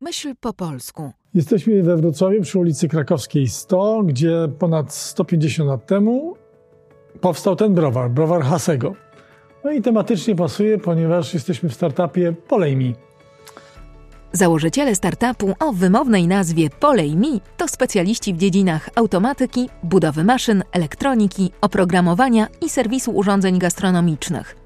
[0.00, 1.12] Myśl po polsku.
[1.34, 6.36] Jesteśmy we Wrocławiu przy ulicy Krakowskiej 100, gdzie ponad 150 lat temu
[7.20, 8.94] powstał ten browar, browar Hasego.
[9.64, 12.94] No i tematycznie pasuje, ponieważ jesteśmy w startupie Polejmi.
[14.32, 22.46] Założyciele startupu o wymownej nazwie Polejmi to specjaliści w dziedzinach automatyki, budowy maszyn, elektroniki, oprogramowania
[22.60, 24.56] i serwisu urządzeń gastronomicznych.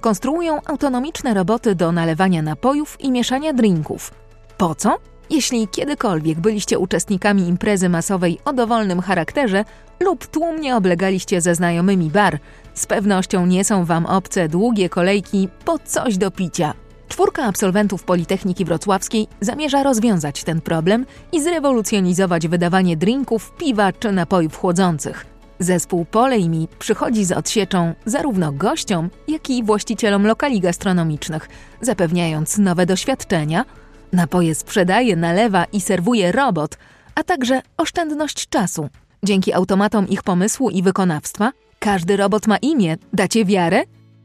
[0.00, 4.27] Konstruują autonomiczne roboty do nalewania napojów i mieszania drinków.
[4.58, 4.98] Po co?
[5.30, 9.64] Jeśli kiedykolwiek byliście uczestnikami imprezy masowej o dowolnym charakterze
[10.00, 12.38] lub tłumnie oblegaliście ze znajomymi bar,
[12.74, 16.74] z pewnością nie są Wam obce długie kolejki po coś do picia.
[17.08, 24.56] Czwórka absolwentów Politechniki Wrocławskiej zamierza rozwiązać ten problem i zrewolucjonizować wydawanie drinków, piwa czy napojów
[24.56, 25.26] chłodzących.
[25.58, 31.48] Zespół Polejmi przychodzi z odsieczą zarówno gościom, jak i właścicielom lokali gastronomicznych,
[31.80, 33.64] zapewniając nowe doświadczenia.
[34.12, 36.78] Napoje sprzedaje, nalewa i serwuje robot,
[37.14, 38.88] a także oszczędność czasu.
[39.22, 43.82] Dzięki automatom ich pomysłu i wykonawstwa, każdy robot ma imię, dacie wiarę?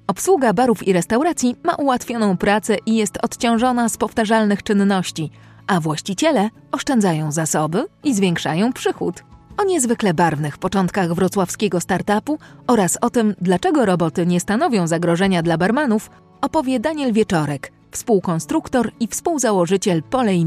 [0.08, 5.31] Obsługa barów i restauracji ma ułatwioną pracę i jest odciążona z powtarzalnych czynności,
[5.67, 9.23] a właściciele oszczędzają zasoby i zwiększają przychód.
[9.58, 15.58] O niezwykle barwnych początkach wrocławskiego startupu oraz o tym, dlaczego roboty nie stanowią zagrożenia dla
[15.58, 16.09] barmanów,
[16.41, 20.45] opowie Daniel Wieczorek, współkonstruktor i współzałożyciel Polej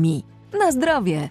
[0.59, 1.29] Na zdrowie!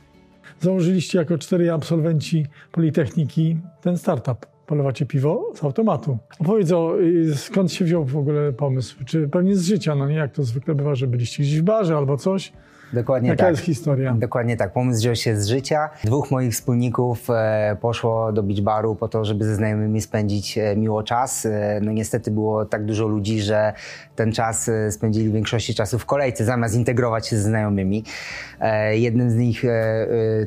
[0.59, 4.45] Założyliście jako cztery absolwenci Politechniki ten startup.
[4.65, 6.17] Polewacie piwo z automatu.
[6.39, 8.95] Opowiedz o, y, skąd się wziął w ogóle pomysł?
[9.05, 11.97] Czy pewnie z życia, no nie jak to zwykle bywa, że byliście gdzieś w barze
[11.97, 12.53] albo coś?
[12.95, 13.51] Dokładnie Jaka tak.
[13.51, 14.15] jest historia?
[14.19, 14.73] Dokładnie tak.
[14.73, 15.89] Pomysł wziął się z życia.
[16.03, 20.75] Dwóch moich wspólników e, poszło do beach baru po to, żeby ze znajomymi spędzić e,
[20.75, 21.45] miło czas.
[21.45, 23.73] E, no niestety było tak dużo ludzi, że
[24.15, 28.03] ten czas spędzili w większości czasu w kolejce, zamiast integrować się ze znajomymi.
[28.91, 29.63] Jednym z nich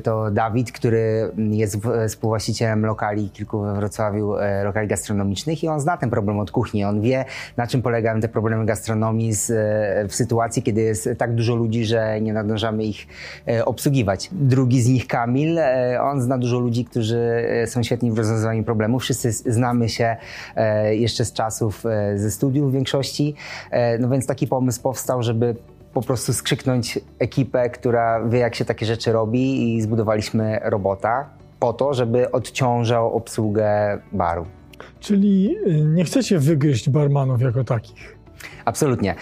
[0.03, 6.09] to Dawid, który jest współwłaścicielem lokali, kilku we Wrocławiu, lokali gastronomicznych i on zna ten
[6.09, 6.83] problem od kuchni.
[6.83, 7.25] On wie,
[7.57, 9.51] na czym polegają te problemy gastronomii z,
[10.11, 13.07] w sytuacji, kiedy jest tak dużo ludzi, że nie nadążamy ich
[13.47, 14.29] e, obsługiwać.
[14.31, 18.63] Drugi z nich, Kamil, e, on zna dużo ludzi, którzy e, są świetni w rozwiązywaniu
[18.63, 19.03] problemów.
[19.03, 20.17] Wszyscy znamy się
[20.91, 21.83] jeszcze z czasów
[22.15, 23.35] ze studiów w większości.
[23.99, 25.55] No więc taki pomysł powstał, żeby
[25.93, 31.29] po prostu skrzyknąć ekipę, która wie, jak się takie rzeczy robi i zbudowaliśmy robota
[31.59, 34.45] po to, żeby odciążał obsługę baru.
[34.99, 38.17] Czyli nie chcecie wygryźć barmanów jako takich.
[38.65, 39.15] Absolutnie.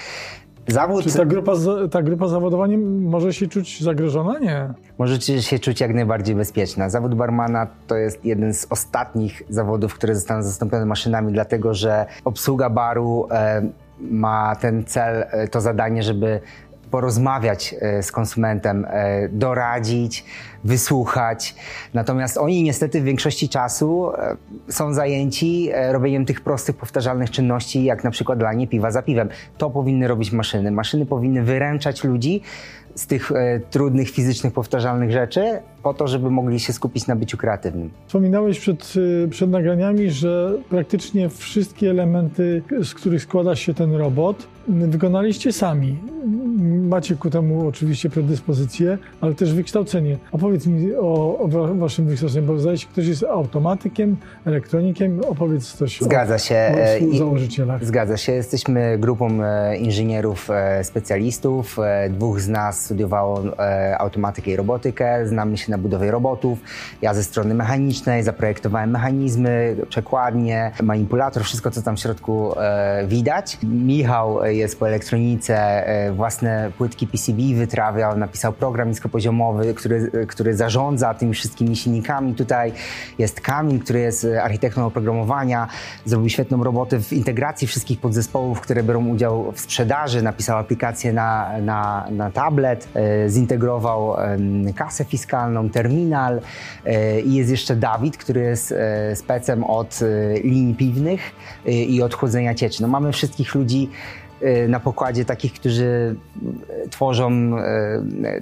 [0.68, 1.52] Zawód Czy ta grupa,
[1.92, 4.40] ta grupa zawodowa nie może się czuć zagrożona?
[4.40, 4.74] Nie.
[4.98, 6.90] możecie się czuć jak najbardziej bezpieczna.
[6.90, 12.70] Zawód barmana to jest jeden z ostatnich zawodów, które zostaną zastąpione maszynami, dlatego że obsługa
[12.70, 13.62] baru e,
[14.00, 16.40] ma ten cel, e, to zadanie, żeby
[16.92, 20.26] porozmawiać e, z konsumentem, e, doradzić,
[20.64, 21.56] wysłuchać.
[21.94, 24.38] Natomiast oni niestety w większości czasu e,
[24.70, 29.30] są zajęci robieniem tych prostych, powtarzalnych czynności, jak na przykład lanie piwa za piwem.
[29.58, 30.72] To powinny robić maszyny.
[30.72, 32.42] Maszyny powinny wyręczać ludzi
[32.96, 33.32] z tych
[33.70, 37.90] trudnych, fizycznych, powtarzalnych rzeczy, po to, żeby mogli się skupić na byciu kreatywnym.
[38.08, 38.94] Wspominałeś przed,
[39.26, 45.98] y, przed nagraniami, że praktycznie wszystkie elementy, z których składa się ten robot, wykonaliście sami.
[46.90, 50.18] Macie ku temu oczywiście predyspozycje, ale też wykształcenie.
[50.32, 55.22] Opowiedz mi o, o wa- waszym wykształceniu, bo zdaje się, ktoś jest automatykiem, elektronikiem.
[55.28, 56.56] Opowiedz coś Zgadza się.
[56.74, 57.86] o, o e, współzałożycielach.
[57.86, 58.32] Zgadza się.
[58.32, 61.78] Jesteśmy grupą e, inżynierów, e, specjalistów.
[62.10, 63.44] Dwóch z nas studiowało
[63.98, 65.28] automatykę i robotykę.
[65.28, 66.60] Znamy się na budowie robotów.
[67.02, 73.58] Ja ze strony mechanicznej zaprojektowałem mechanizmy, przekładnie, manipulator, wszystko co tam w środku e, widać.
[73.64, 80.56] Michał e, jest po elektronice, e, własne płytki PCB wytrawiał, napisał program niskopoziomowy, który, który
[80.56, 82.34] zarządza tymi wszystkimi silnikami.
[82.34, 82.74] Tutaj
[83.18, 85.68] jest Kamil, który jest e, architektą oprogramowania,
[86.06, 91.52] zrobił świetną robotę w integracji wszystkich podzespołów, które biorą udział w sprzedaży, napisał aplikację na,
[91.62, 94.16] na, na tablet, e, zintegrował
[94.76, 96.42] kasę fiskalną, terminal
[96.86, 101.22] e, i jest jeszcze Dawid, który jest e, specem od e, linii piwnych
[101.66, 102.82] i od chłodzenia cieczy.
[102.82, 103.90] No, mamy wszystkich ludzi
[104.68, 106.16] na pokładzie takich, którzy
[106.90, 107.52] tworzą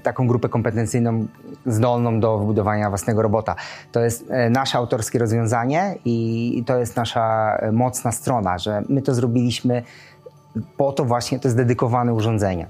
[0.03, 1.27] taką grupę kompetencyjną
[1.65, 3.55] zdolną do wbudowania własnego robota.
[3.91, 9.83] To jest nasze autorskie rozwiązanie i to jest nasza mocna strona, że my to zrobiliśmy
[10.77, 12.67] po to właśnie, to jest dedykowane urządzenie.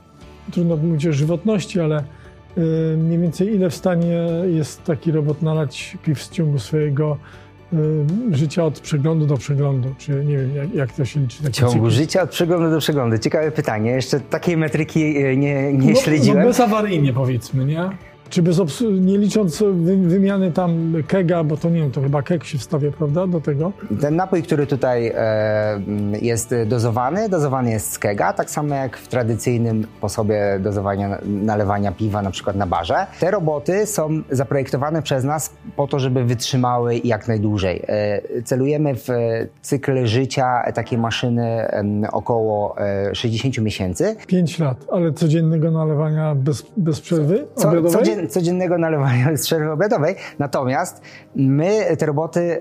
[0.51, 2.03] Trudno mówić o żywotności, ale
[2.97, 7.17] mniej więcej ile w stanie jest taki robot nalać piw w ciągu swojego
[7.73, 7.77] y,
[8.31, 11.43] życia od przeglądu do przeglądu, czy nie wiem, jak, jak to się liczy.
[11.43, 11.89] Taki ciągu cykl.
[11.89, 13.17] życia od przeglądu do przeglądu.
[13.17, 13.91] Ciekawe pytanie.
[13.91, 16.39] Jeszcze takiej metryki y, nie, nie no, śledziłem.
[16.39, 17.89] No bezawaryjnie powiedzmy, nie?
[18.29, 19.63] Czy bez nie licząc
[20.01, 23.71] wymiany tam kega, bo to nie wiem, to chyba keg się wstawia, prawda, do tego?
[24.01, 25.79] Ten napój, który tutaj e,
[26.21, 32.21] jest dozowany, dozowany jest z kega, tak samo jak w tradycyjnym sposobie dozowania, nalewania piwa,
[32.21, 33.07] na przykład na barze.
[33.19, 37.83] Te roboty są zaprojektowane przez nas po to, żeby wytrzymały jak najdłużej.
[37.87, 39.07] E, celujemy w
[39.61, 42.75] cykl życia takiej maszyny e, około
[43.13, 44.15] 60 miesięcy.
[44.27, 47.47] 5 lat, ale codziennego nalewania bez, bez przerwy?
[47.55, 47.71] Co,
[48.27, 50.15] codziennego nalewania z przerwy obiadowej.
[50.39, 51.01] Natomiast
[51.35, 52.59] my te roboty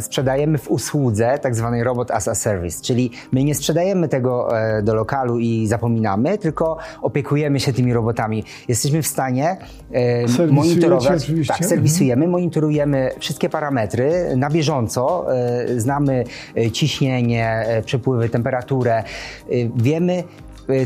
[0.00, 4.82] sprzedajemy w usłudze, tak zwanej robot as a service, czyli my nie sprzedajemy tego e,
[4.82, 8.44] do lokalu i zapominamy, tylko opiekujemy się tymi robotami.
[8.68, 9.56] Jesteśmy w stanie
[10.50, 11.54] monitorować, oczywiście.
[11.54, 16.24] tak, serwisujemy, monitorujemy wszystkie parametry na bieżąco, e, znamy
[16.56, 19.02] e, ciśnienie, przepływy, temperaturę,
[19.76, 20.24] wiemy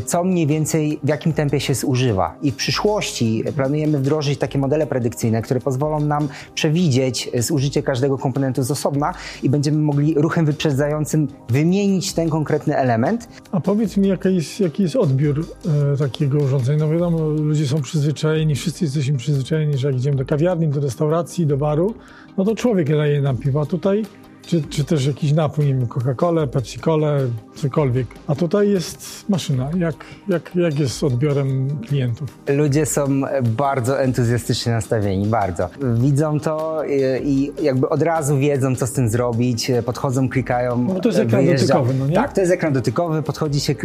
[0.05, 2.35] co mniej więcej, w jakim tempie się zużywa.
[2.41, 8.63] I w przyszłości planujemy wdrożyć takie modele predykcyjne, które pozwolą nam przewidzieć zużycie każdego komponentu
[8.63, 9.13] z osobna
[9.43, 13.27] i będziemy mogli ruchem wyprzedzającym wymienić ten konkretny element.
[13.51, 15.45] A powiedz mi, jaki jest, jaki jest odbiór
[15.93, 16.79] e, takiego urządzenia?
[16.79, 21.45] No wiadomo, ludzie są przyzwyczajeni, wszyscy jesteśmy przyzwyczajeni, że jak idziemy do kawiarni, do restauracji,
[21.45, 21.93] do baru,
[22.37, 23.65] no to człowiek daje nam piwa.
[23.65, 24.05] Tutaj
[24.45, 28.07] czy, czy też jakiś napój, nie wiem, Coca-Colę, Pepsi-Colę, cokolwiek.
[28.27, 29.69] A tutaj jest maszyna.
[29.77, 29.95] Jak,
[30.27, 32.37] jak, jak jest z odbiorem klientów?
[32.49, 35.69] Ludzie są bardzo entuzjastycznie nastawieni, bardzo.
[35.95, 36.83] Widzą to
[37.23, 40.83] i, jakby od razu wiedzą, co z tym zrobić, podchodzą, klikają.
[40.83, 41.67] No to jest ekran wyjeżdża.
[41.67, 42.15] dotykowy, no nie?
[42.15, 43.75] Tak, to jest ekran dotykowy, podchodzi się,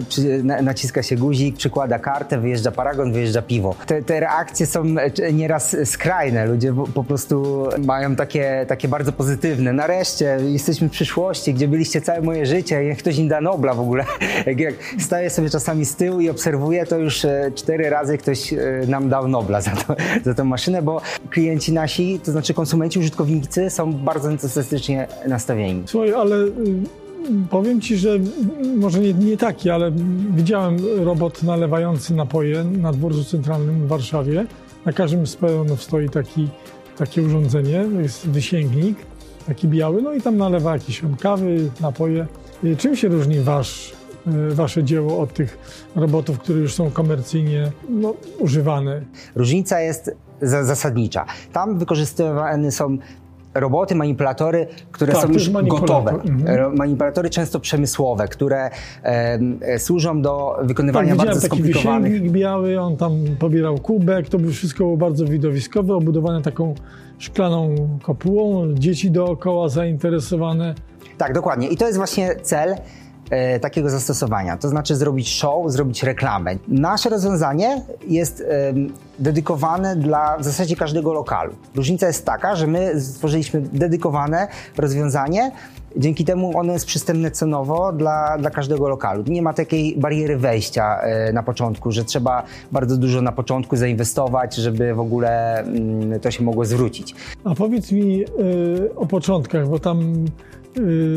[0.62, 3.74] naciska się guzik, przykłada kartę, wyjeżdża paragon, wyjeżdża piwo.
[3.86, 4.84] Te, te reakcje są
[5.32, 6.46] nieraz skrajne.
[6.46, 9.72] Ludzie po, po prostu mają takie, takie bardzo pozytywne.
[9.72, 13.80] Nareszcie jesteśmy w przyszłości, gdzie byliście całe moje życie, jak ktoś im da Nobla w
[13.80, 14.04] ogóle.
[14.56, 18.58] Jak, staję sobie czasami z tyłu i obserwuję, to już e, cztery razy ktoś e,
[18.88, 21.00] nam dał Nobla za, to, za tę maszynę, bo
[21.30, 25.82] klienci nasi, to znaczy konsumenci, użytkownicy są bardzo entuzjastycznie nastawieni.
[25.86, 26.50] Słuchaj, ale y,
[27.50, 28.18] powiem Ci, że
[28.76, 29.92] może nie, nie taki, ale
[30.30, 34.46] widziałem robot nalewający napoje na dworcu centralnym w Warszawie.
[34.86, 36.48] Na każdym z peronów stoi taki,
[36.98, 38.96] takie urządzenie, jest wysięgnik
[39.46, 42.26] taki biały, no i tam nalewa jakieś kawy, napoje.
[42.78, 43.92] Czym się różni wasz,
[44.26, 45.58] e, wasze dzieło od tych
[45.96, 49.02] robotów, które już są komercyjnie no, używane?
[49.34, 50.10] Różnica jest
[50.42, 51.26] zasadnicza.
[51.52, 52.98] Tam wykorzystywane są
[53.60, 56.10] roboty, manipulatory, które tak, są już gotowe.
[56.10, 56.76] Mhm.
[56.76, 58.70] Manipulatory często przemysłowe, które
[59.02, 62.12] e, służą do wykonywania tak, bardzo skomplikowanych...
[62.12, 66.74] taki biały, on tam pobierał kubek, to by wszystko było bardzo widowiskowe, obudowane taką
[67.18, 70.74] szklaną kopułą, dzieci dookoła zainteresowane.
[71.18, 71.68] Tak, dokładnie.
[71.68, 72.74] I to jest właśnie cel
[73.30, 76.54] e, takiego zastosowania, to znaczy zrobić show, zrobić reklamę.
[76.68, 78.44] Nasze rozwiązanie jest e,
[79.18, 81.54] dedykowane dla w zasadzie każdego lokalu.
[81.74, 85.52] Różnica jest taka, że my stworzyliśmy dedykowane rozwiązanie,
[85.96, 89.24] Dzięki temu ono jest przystępne cenowo dla, dla każdego lokalu.
[89.26, 92.42] Nie ma takiej bariery wejścia e, na początku, że trzeba
[92.72, 97.14] bardzo dużo na początku zainwestować, żeby w ogóle mm, to się mogło zwrócić.
[97.44, 98.26] A powiedz mi y,
[98.96, 100.24] o początkach, bo tam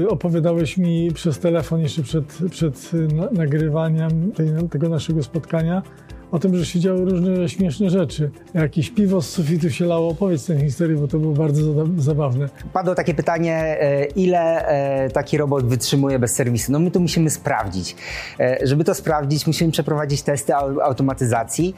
[0.09, 2.91] opowiadałeś mi przez telefon jeszcze przed, przed
[3.31, 5.81] nagrywaniem tej, tego naszego spotkania
[6.31, 8.31] o tym, że się działy różne śmieszne rzeczy.
[8.53, 10.09] Jakieś piwo z sufitu się lało.
[10.09, 12.49] Opowiedz tę historię, bo to było bardzo zabawne.
[12.73, 16.71] Padło takie pytanie, e, ile e, taki robot wytrzymuje bez serwisu?
[16.71, 17.95] No my to musimy sprawdzić.
[18.39, 21.75] E, żeby to sprawdzić, musimy przeprowadzić testy automatyzacji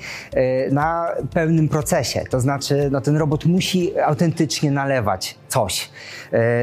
[0.72, 2.24] na pełnym procesie.
[2.30, 5.90] To znaczy, no ten robot musi autentycznie nalewać coś.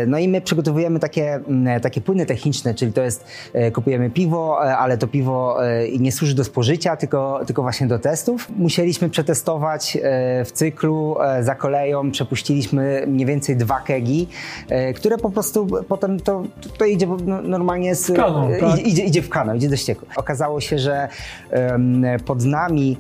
[0.07, 1.41] No i my przygotowujemy takie,
[1.83, 3.25] takie płyny techniczne, czyli to jest,
[3.73, 5.59] kupujemy piwo, ale to piwo
[5.99, 8.49] nie służy do spożycia, tylko, tylko właśnie do testów.
[8.57, 14.29] Musieliśmy przetestować e, w cyklu e, za koleją, przepuściliśmy mniej więcej dwa kegi,
[14.69, 16.43] e, które po prostu potem to,
[16.79, 18.87] to idzie no, normalnie z, kaną, tak?
[18.87, 20.07] idzie, idzie w kanał, idzie do ścieku.
[20.17, 21.09] Okazało się, że
[22.27, 22.97] pod nami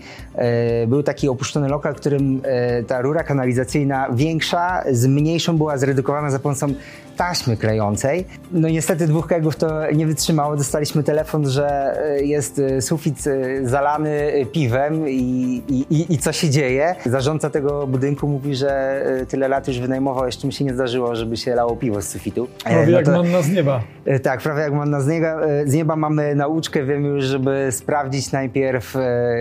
[0.86, 2.42] był taki opuszczony lokal, w którym
[2.86, 6.74] ta rura kanalizacyjna większa z mniejszą była zredukowana za pomocą
[7.16, 8.26] taśmy klejącej.
[8.52, 10.56] No niestety dwóch kegów to nie wytrzymało.
[10.56, 16.50] Dostaliśmy telefon, że y, jest y, sufit y, zalany piwem i, i, i co się
[16.50, 16.94] dzieje.
[17.06, 21.36] Zarządca tego budynku mówi, że tyle lat już wynajmował, jeszcze mi się nie zdarzyło, żeby
[21.36, 22.48] się lało piwo z sufitu.
[22.64, 23.80] Prawie no jak to, manna z nieba.
[24.22, 25.40] Tak, prawie jak manna z nieba.
[25.66, 28.94] Z nieba mamy nauczkę, wiemy już, żeby sprawdzić najpierw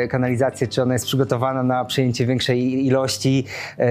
[0.09, 3.45] kanalizację, czy ona jest przygotowana na przyjęcie większej ilości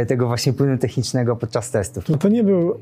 [0.08, 2.04] tego właśnie płynu technicznego podczas testów.
[2.04, 2.74] To, to nie był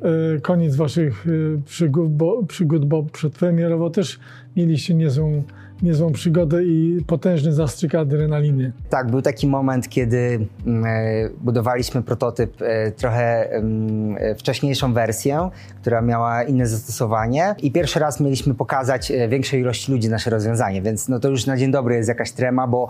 [0.42, 1.26] koniec waszych
[1.64, 4.18] przygód, bo, przygód, bo przedpremierowo też
[4.56, 5.42] mieliście niezłą
[5.82, 8.72] niezłą przygodę i potężny zastrzyk adrenaliny.
[8.90, 15.50] Tak, był taki moment, kiedy mm, e, budowaliśmy prototyp e, trochę mm, e, wcześniejszą wersję,
[15.80, 21.08] która miała inne zastosowanie i pierwszy raz mieliśmy pokazać większej ilości ludzi nasze rozwiązanie, więc
[21.08, 22.88] no to już na dzień dobry jest jakaś trema, bo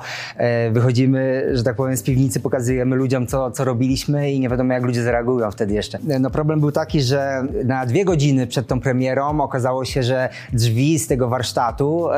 [0.73, 4.83] wychodzimy, że tak powiem, z piwnicy, pokazujemy ludziom, co, co robiliśmy i nie wiadomo, jak
[4.83, 5.99] ludzie zareagują wtedy jeszcze.
[6.21, 10.99] No problem był taki, że na dwie godziny przed tą premierą okazało się, że drzwi
[10.99, 12.09] z tego warsztatu,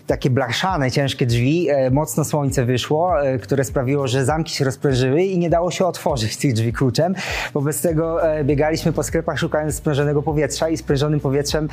[0.00, 5.22] takie blaszane, ciężkie drzwi, e, mocno słońce wyszło, e, które sprawiło, że zamki się rozprężyły
[5.22, 7.14] i nie dało się otworzyć tych drzwi kluczem.
[7.54, 11.68] Wobec tego e, biegaliśmy po sklepach szukając sprężonego powietrza i sprężonym powietrzem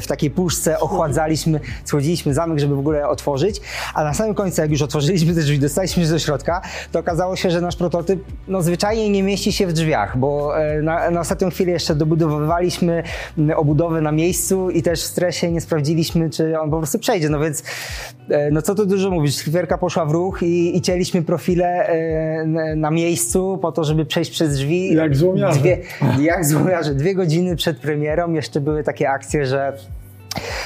[0.00, 3.60] w takiej puszce ochładzaliśmy, schłodziliśmy zamek, żeby w ogóle otworzyć,
[3.94, 6.60] a na samym końcu, jak już otworzyliśmy te drzwi, dostaliśmy się do środka,
[6.92, 10.52] to okazało się, że nasz prototyp no, zwyczajnie nie mieści się w drzwiach, bo
[10.82, 13.02] na, na ostatnią chwilę jeszcze dobudowywaliśmy
[13.56, 17.40] obudowę na miejscu i też w stresie nie sprawdziliśmy, czy on po prostu przejdzie, no
[17.40, 17.62] więc
[18.52, 22.46] no co tu dużo mówić, szlifierka poszła w ruch i, i cięliśmy profile e,
[22.76, 24.94] na miejscu po to, żeby przejść przez drzwi.
[24.94, 25.60] Jak złomiarze.
[25.60, 25.78] Dwie,
[26.20, 26.94] jak złomiarze.
[26.94, 29.72] Dwie godziny przed premierą jeszcze były takie akcje, że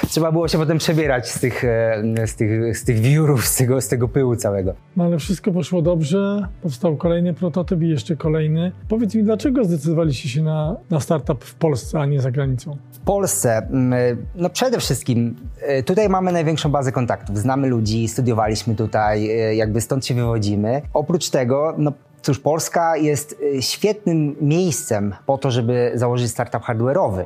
[0.09, 3.81] trzeba było się potem przebierać z tych, e, z tych, z tych wiórów, z tego,
[3.81, 4.75] z tego pyłu całego.
[4.97, 8.73] No ale wszystko poszło dobrze, powstał kolejny prototyp i jeszcze kolejny.
[8.89, 12.77] Powiedz mi, dlaczego zdecydowaliście się na, na startup w Polsce, a nie za granicą?
[12.93, 17.39] W Polsce, mm, no przede wszystkim e, tutaj mamy największą bazę kontaktów.
[17.39, 20.83] Znamy ludzi, studiowaliśmy tutaj, e, jakby stąd się wywodzimy.
[20.95, 27.25] Oprócz tego, no Cóż, Polska jest y, świetnym miejscem po to, żeby założyć startup hardware'owy.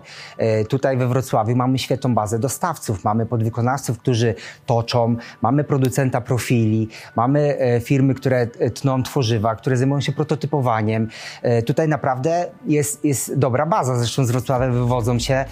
[0.63, 4.35] Y, tutaj we Wrocławiu mamy świetną bazę dostawców, mamy podwykonawców, którzy
[4.67, 11.09] toczą, mamy producenta profili, mamy y, firmy, które tną tworzywa, które zajmują się prototypowaniem.
[11.67, 13.97] Tutaj naprawdę jest, jest dobra baza.
[13.97, 15.45] Zresztą z Wrocławia wywodzą się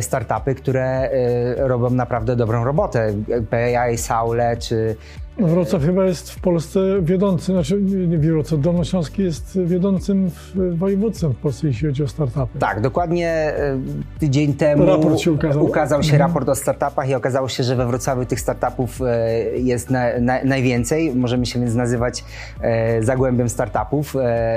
[0.00, 1.10] startupy, które
[1.56, 3.14] robią naprawdę dobrą robotę.
[3.50, 4.96] PAI, Saule czy
[5.38, 11.66] Wrocław chyba jest w Polsce wiodący, znaczy nie Wrocław, Dolnośląski jest wiodącym województwem w Polsce,
[11.66, 12.58] jeśli chodzi o startupy.
[12.58, 13.78] Tak, dokładnie e,
[14.20, 15.64] tydzień temu raport się ukazał.
[15.64, 16.28] ukazał się mhm.
[16.30, 20.44] raport o startupach i okazało się, że we Wrocławiu tych startupów e, jest na, na,
[20.44, 21.14] najwięcej.
[21.14, 22.24] Możemy się więc nazywać
[22.60, 24.14] e, zagłębiem startupów.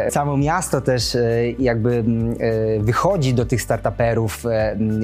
[0.09, 1.17] Samo miasto też
[1.59, 2.03] jakby
[2.79, 4.43] wychodzi do tych startuperów.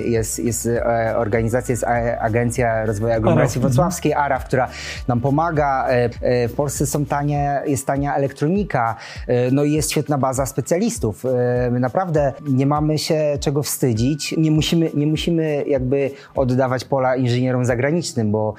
[0.05, 0.69] Jest, jest
[1.15, 1.83] organizacja, jest
[2.19, 3.73] Agencja Rozwoju Aglomeracji mhm.
[3.73, 4.67] Wrocławskiej, ARAF, która
[5.07, 8.95] nam pomaga E, e, w Polsce są tanie, jest tania elektronika,
[9.27, 11.23] e, no i jest świetna baza specjalistów.
[11.71, 17.65] My naprawdę nie mamy się czego wstydzić, nie musimy, nie musimy jakby oddawać pola inżynierom
[17.65, 18.53] zagranicznym, bo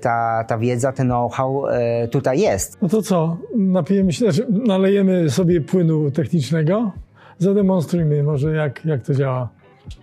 [0.00, 1.64] ta, ta wiedza, ten know-how
[2.10, 2.76] tutaj jest.
[2.82, 6.92] No to co, napijemy się, znaczy nalejemy sobie płynu technicznego,
[7.38, 9.48] zademonstrujmy może jak, jak to działa.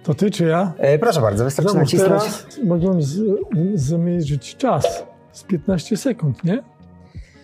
[0.03, 0.73] To ty czy ja?
[0.77, 2.09] E, proszę bardzo, wystarczy nacisnąć.
[2.09, 2.99] Teraz mogłem
[3.73, 6.63] zamierzyć czas z 15 sekund, nie?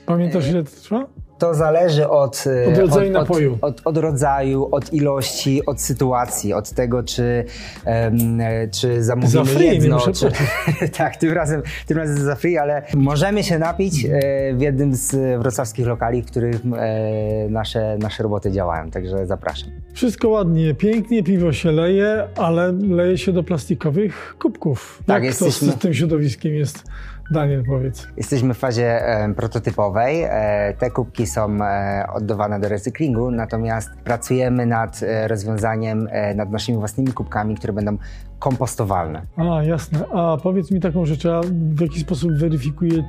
[0.05, 1.07] Pamiętasz, ile to trwa?
[1.37, 3.57] To zależy od, e, od rodzaju od, napoju.
[3.61, 7.45] Od, od, od, rodzaju, od ilości, od sytuacji, od tego, czy,
[7.85, 8.39] um,
[8.71, 9.99] czy zamówimy za free, jedno.
[9.99, 10.31] Czy,
[10.97, 14.09] tak, tym razem, tym razem za free, ale możemy się napić e,
[14.53, 19.69] w jednym z wrocławskich lokali, w których e, nasze, nasze roboty działają, także zapraszam.
[19.93, 25.03] Wszystko ładnie, pięknie, piwo się leje, ale leje się do plastikowych kubków.
[25.05, 25.67] Tak, Jak jesteśmy...
[25.67, 26.83] to z tym środowiskiem jest?
[27.31, 28.07] Daniel, powiedz.
[28.17, 30.23] Jesteśmy w fazie e, prototypowej.
[30.23, 36.51] E, te kubki są e, oddawane do recyklingu, natomiast pracujemy nad e, rozwiązaniem, e, nad
[36.51, 37.97] naszymi własnymi kubkami, które będą
[38.39, 39.21] kompostowalne.
[39.35, 39.99] A, jasne.
[40.13, 41.41] A powiedz mi taką rzecz, a
[41.75, 43.03] w jaki sposób weryfikuje,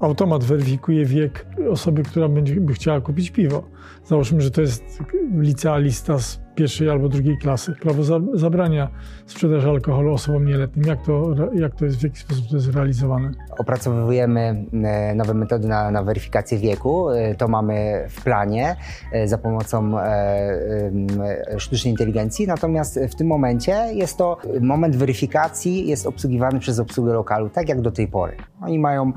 [0.00, 3.62] automat weryfikuje wiek osoby, która będzie, by chciała kupić piwo?
[4.04, 4.84] Załóżmy, że to jest
[5.38, 7.74] licealista z pierwszej albo drugiej klasy.
[7.80, 8.02] Prawo
[8.34, 8.88] zabrania
[9.26, 10.86] sprzedaży alkoholu osobom nieletnim.
[10.86, 13.30] Jak to, jak to jest, w jaki sposób to jest realizowane?
[13.58, 17.10] Opracowujemy e, nowe metody na, na weryfikację wieku.
[17.10, 18.76] E, to mamy w planie
[19.12, 19.94] e, za pomocą
[21.58, 22.46] sztucznej inteligencji.
[22.46, 27.80] Natomiast w tym momencie jest to moment weryfikacji, jest obsługiwany przez obsługę lokalu, tak jak
[27.80, 28.36] do tej pory.
[28.62, 29.12] Oni mają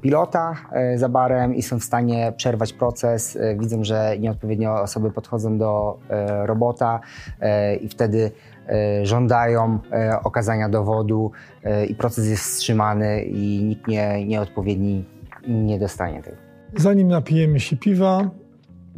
[0.00, 0.54] pilota
[0.96, 3.38] za barem i są w stanie przerwać proces.
[3.58, 7.00] Widzą, że nieodpowiednio osoby podchodzą do e, robota
[7.40, 8.30] e, i wtedy
[8.68, 11.30] e, żądają e, okazania dowodu
[11.64, 15.04] e, i proces jest wstrzymany i nikt nie, nieodpowiedni
[15.48, 16.36] nie dostanie tego.
[16.76, 18.30] Zanim napijemy się piwa,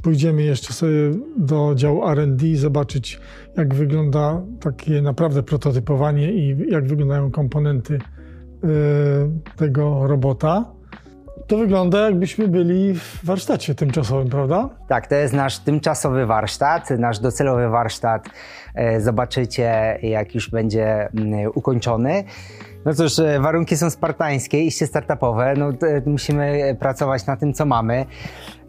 [0.02, 3.20] pójdziemy jeszcze sobie do działu R&D, zobaczyć
[3.56, 7.98] jak wygląda takie naprawdę prototypowanie i jak wyglądają komponenty
[9.56, 10.64] tego robota.
[11.46, 14.68] To wygląda jakbyśmy byli w warsztacie tymczasowym, prawda?
[14.88, 18.28] Tak, to jest nasz tymczasowy warsztat, nasz docelowy warsztat.
[18.74, 22.24] e, Zobaczycie, jak już będzie mm, ukończony.
[22.84, 25.54] No cóż, e, warunki są spartańskie, iście startupowe.
[25.58, 25.72] No,
[26.06, 28.06] musimy pracować na tym, co mamy.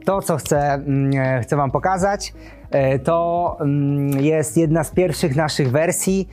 [0.06, 2.65] To, co chcę, mm, e, chcę Wam pokazać, e,
[3.04, 6.30] to mm, jest jedna z pierwszych naszych wersji.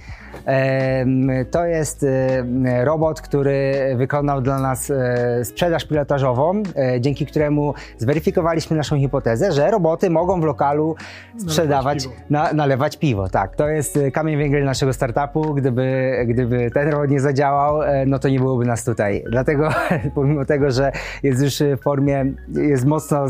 [0.46, 7.74] Em, To jest e, robot, który wykonał dla nas e, sprzedaż pilotażową, e, dzięki któremu
[7.98, 10.96] zweryfikowaliśmy naszą hipotezę, że roboty mogą w lokalu
[11.38, 12.14] sprzedawać, piwo.
[12.30, 13.28] na, nalewać piwo.
[13.28, 15.54] Tak, to jest e, kamień węgiel naszego startupu.
[15.54, 19.24] Gdyby, gdyby ten robot nie zadziałał, e, no to nie byłoby nas tutaj.
[19.30, 19.68] Dlatego,
[20.14, 23.24] pomimo tego, że jest już w formie, jest mocno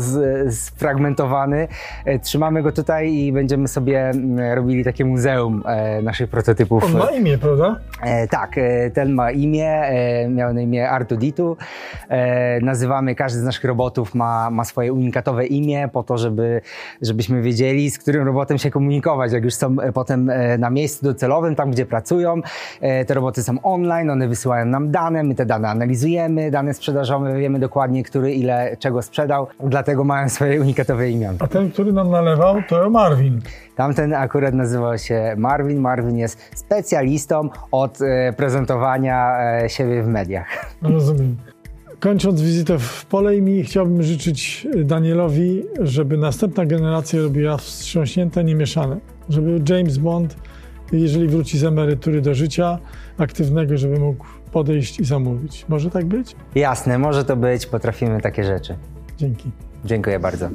[0.49, 1.67] sfragmentowany,
[2.05, 6.83] e, trzymamy go tutaj i będziemy sobie mm, robili takie muzeum e, naszych prototypów.
[6.83, 7.79] On ma imię, prawda?
[8.01, 9.81] E, tak, e, ten ma imię,
[10.29, 11.57] miał na imię Artuditu.
[12.61, 16.61] Nazywamy, każdy z naszych robotów ma, ma swoje unikatowe imię po to, żeby,
[17.01, 19.31] żebyśmy wiedzieli, z którym robotem się komunikować.
[19.31, 22.41] Jak już są potem na miejscu docelowym, tam gdzie pracują,
[23.07, 27.59] te roboty są online, one wysyłają nam dane, my te dane analizujemy, dane sprzedażowe, wiemy
[27.59, 31.37] dokładnie, który ile czego sprzedał, dlatego mają swoje unikatowe imiona.
[31.39, 33.41] A ten, który nam nalewał, to Marvin.
[33.75, 35.79] Tamten akurat nazywał się Marvin.
[35.79, 40.47] Marvin jest specjalistą od e, prezentowania e, siebie w mediach.
[40.81, 41.37] Rozumiem.
[41.99, 48.97] Kończąc wizytę w Polejmi, chciałbym życzyć Danielowi, żeby następna generacja robiła wstrząśnięte, niemieszane.
[49.29, 50.35] Żeby James Bond,
[50.91, 52.79] jeżeli wróci z emerytury do życia
[53.17, 55.65] aktywnego, żeby mógł podejść i zamówić.
[55.69, 56.35] Może tak być?
[56.55, 58.75] Jasne, może to być, potrafimy takie rzeczy.
[59.17, 59.51] Dzięki.
[59.85, 60.49] Dziękuję bardzo.